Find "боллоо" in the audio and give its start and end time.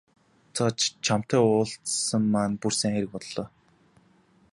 3.13-3.47